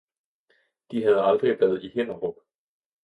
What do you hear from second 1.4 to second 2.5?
været i Hinnerup